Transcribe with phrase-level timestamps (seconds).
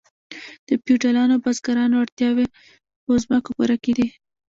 [0.67, 2.45] د فیوډالانو او بزګرانو اړتیاوې
[3.03, 4.07] په ځمکو پوره کیدې.